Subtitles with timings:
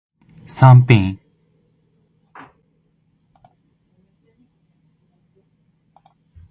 [0.47, 1.19] サンピン